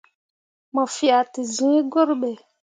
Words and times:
Mo 0.73 0.83
fea 0.95 1.19
te 1.31 1.41
zẽẽ 1.55 1.79
gurɓe. 1.91 2.31